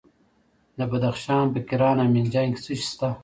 [0.77, 3.09] د بدخشان په کران او منجان کې څه شی شته؟